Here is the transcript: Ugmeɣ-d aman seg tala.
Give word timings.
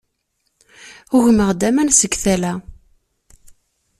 Ugmeɣ-d 1.15 1.61
aman 1.67 1.89
seg 1.99 2.13
tala. 2.23 2.53